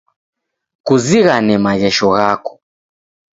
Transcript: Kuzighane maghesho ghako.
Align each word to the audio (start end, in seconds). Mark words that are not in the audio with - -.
Kuzighane 0.85 1.55
maghesho 1.63 2.07
ghako. 2.15 2.53